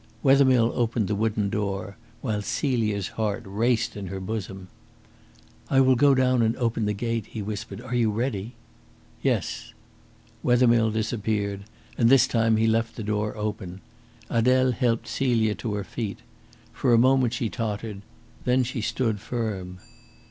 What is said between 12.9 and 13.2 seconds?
the